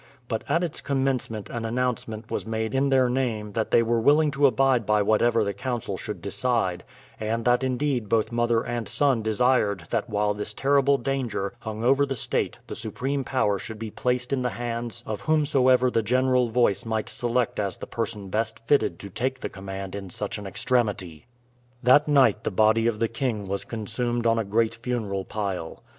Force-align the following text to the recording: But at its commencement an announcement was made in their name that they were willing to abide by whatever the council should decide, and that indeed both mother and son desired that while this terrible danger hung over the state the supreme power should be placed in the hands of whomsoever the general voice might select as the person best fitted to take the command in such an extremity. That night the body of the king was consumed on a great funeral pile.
But 0.27 0.43
at 0.49 0.63
its 0.63 0.81
commencement 0.81 1.51
an 1.51 1.63
announcement 1.63 2.31
was 2.31 2.47
made 2.47 2.73
in 2.73 2.89
their 2.89 3.07
name 3.07 3.51
that 3.51 3.69
they 3.69 3.83
were 3.83 4.01
willing 4.01 4.31
to 4.31 4.47
abide 4.47 4.83
by 4.83 5.03
whatever 5.03 5.43
the 5.43 5.53
council 5.53 5.95
should 5.95 6.23
decide, 6.23 6.83
and 7.19 7.45
that 7.45 7.63
indeed 7.63 8.09
both 8.09 8.31
mother 8.31 8.65
and 8.65 8.87
son 8.89 9.21
desired 9.21 9.83
that 9.91 10.09
while 10.09 10.33
this 10.33 10.53
terrible 10.55 10.97
danger 10.97 11.53
hung 11.59 11.83
over 11.83 12.03
the 12.03 12.15
state 12.15 12.57
the 12.65 12.75
supreme 12.75 13.23
power 13.23 13.59
should 13.59 13.77
be 13.77 13.91
placed 13.91 14.33
in 14.33 14.41
the 14.41 14.49
hands 14.49 15.03
of 15.05 15.21
whomsoever 15.21 15.91
the 15.91 16.01
general 16.01 16.49
voice 16.49 16.83
might 16.83 17.07
select 17.07 17.59
as 17.59 17.77
the 17.77 17.85
person 17.85 18.29
best 18.29 18.57
fitted 18.65 18.97
to 18.97 19.07
take 19.11 19.39
the 19.39 19.49
command 19.49 19.93
in 19.93 20.09
such 20.09 20.39
an 20.39 20.47
extremity. 20.47 21.27
That 21.83 22.07
night 22.07 22.43
the 22.43 22.49
body 22.49 22.87
of 22.87 22.97
the 22.97 23.07
king 23.07 23.47
was 23.47 23.65
consumed 23.65 24.25
on 24.25 24.39
a 24.39 24.43
great 24.43 24.73
funeral 24.73 25.25
pile. 25.25 25.83